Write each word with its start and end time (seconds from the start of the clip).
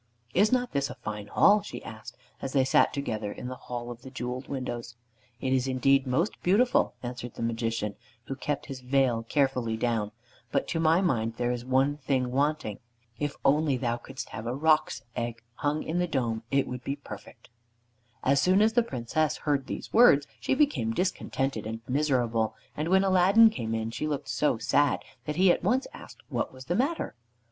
"Is 0.33 0.51
not 0.51 0.71
this 0.71 0.89
a 0.89 0.95
fine 0.95 1.27
hall?" 1.27 1.61
she 1.61 1.83
asked, 1.83 2.17
as 2.41 2.53
they 2.53 2.65
sat 2.65 2.91
together 2.91 3.31
in 3.31 3.49
the 3.49 3.55
hall 3.69 3.91
of 3.91 4.01
the 4.01 4.09
jeweled 4.09 4.47
windows. 4.47 4.95
"It 5.39 5.53
is 5.53 5.67
indeed 5.67 6.07
most 6.07 6.41
beautiful," 6.41 6.95
answered 7.03 7.35
the 7.35 7.43
Magician, 7.43 7.93
who 8.25 8.35
kept 8.35 8.65
his 8.65 8.79
veil 8.79 9.21
carefully 9.21 9.77
down, 9.77 10.11
"but 10.51 10.67
to 10.69 10.79
my 10.79 11.01
mind 11.01 11.35
there 11.35 11.51
is 11.51 11.63
one 11.63 11.97
thing 11.97 12.31
wanting. 12.31 12.79
If 13.19 13.35
only 13.45 13.77
thou 13.77 13.97
couldst 13.97 14.29
have 14.29 14.47
a 14.47 14.55
roc's 14.55 15.03
egg 15.15 15.43
hung 15.57 15.83
in 15.83 15.99
the 15.99 16.07
dome 16.07 16.41
it 16.49 16.65
would 16.67 16.83
be 16.83 16.95
perfect." 16.95 17.49
As 18.23 18.41
soon 18.41 18.63
as 18.63 18.73
the 18.73 18.81
Princess 18.81 19.37
heard 19.37 19.67
these 19.67 19.93
words 19.93 20.25
she 20.39 20.55
became 20.55 20.95
discontented 20.95 21.67
and 21.67 21.81
miserable, 21.87 22.55
and 22.75 22.87
when 22.89 23.03
Aladdin 23.03 23.51
came 23.51 23.75
in, 23.75 23.91
she 23.91 24.07
looked 24.07 24.29
so 24.29 24.57
sad 24.57 25.03
that 25.25 25.35
he 25.35 25.51
at 25.51 25.61
once 25.61 25.85
asked 25.93 26.23
what 26.27 26.51
was 26.51 26.65
the 26.65 26.75
matter. 26.75 27.13